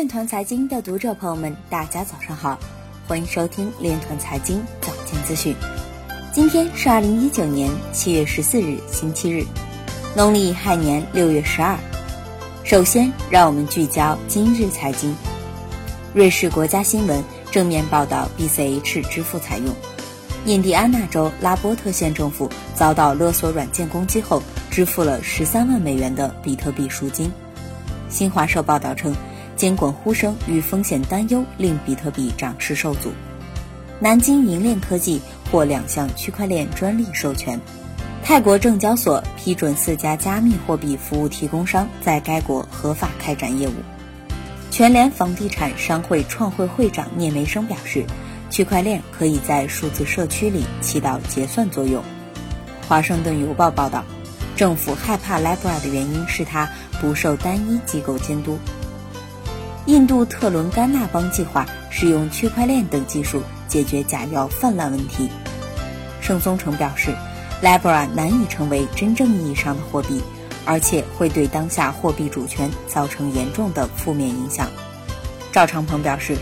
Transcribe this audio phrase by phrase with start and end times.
[0.00, 2.58] 链团财经的读者朋友们，大家早上好，
[3.06, 5.54] 欢迎收听链团财经早间资讯。
[6.32, 9.44] 今天是二零一九年七月十四日，星期日，
[10.16, 11.78] 农历亥年六月十二。
[12.64, 15.14] 首先，让我们聚焦今日财经。
[16.14, 19.66] 瑞士国家新闻正面报道 BCH 支付采用。
[20.46, 27.30] 印第安纳州拉波特县政府遭到勒索软件攻击后，支付了十三万美元的比特币赎金。
[28.08, 29.14] 新华社报道称，
[29.60, 33.12] 监管呼声与风险担忧令比特币涨势受阻。
[33.98, 35.20] 南京银链科技
[35.50, 37.60] 获两项区块链专利授权。
[38.24, 43.74] 泰国证交所批准四家加密货币服务提供商在该国合法开展业务。
[44.70, 48.02] 全联房地产商会创会会长聂梅生表示。
[48.48, 52.02] 区块链可以在数字社区里起到结算作用。
[52.88, 54.04] 华盛顿邮报报道，
[54.56, 56.68] 政府害怕 Libra 的原因是它
[56.98, 58.58] 不受单一机构监督。
[59.90, 65.28] 印度特伦甘纳邦计划使用区块链等技术解决假药泛滥问题。
[66.20, 67.12] 盛松成表示
[67.60, 70.22] ，Libra 难以成为真正意义上的货币，
[70.64, 74.68] 而且会对当下货币主权造成严重的负面影响。
[75.50, 76.38] 赵长鹏表示。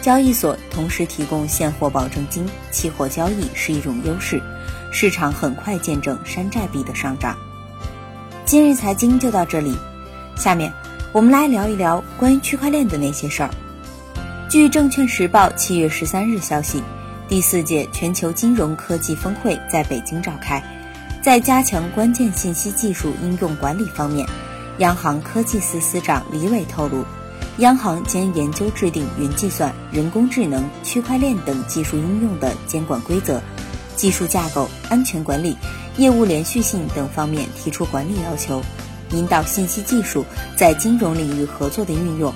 [0.00, 4.42] 交易所同时提供现货保证金，期货交易是一种优势，
[4.92, 7.36] 市场很快见证山寨币的上涨。
[8.44, 9.78] 今日财经就到这里，
[10.34, 10.72] 下面
[11.12, 13.50] 我们来聊一聊关于区块链的那些事儿。
[14.48, 16.82] 据证券时报七月十三日消息，
[17.28, 20.62] 第四届全球金融科技峰会在北京召开，
[21.20, 24.26] 在加强关键信息技术应用管理方面，
[24.78, 27.04] 央行科技司司长李伟透露。
[27.58, 33.38] 央行将研究制定云计算、人工智能、区块链等技术应用的监管规则、
[33.96, 35.54] 技术架构、安全管理、
[35.98, 38.62] 业务连续性等方面提出管理要求，
[39.12, 40.24] 引导信息技术
[40.56, 42.32] 在金融领域合作的运用，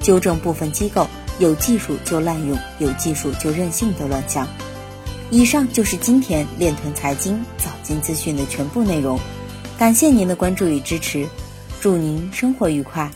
[0.00, 1.06] 纠正部分机构
[1.38, 4.46] 有技术就滥用、有技术就任性的乱象。
[5.30, 9.18] 以上就是今天链臀财经早间资讯的全部内容，
[9.78, 11.26] 感谢您的关注与支持，
[11.80, 13.10] 祝您生活愉快，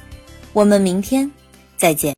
[0.52, 1.30] 我们明天。
[1.76, 2.14] 再见。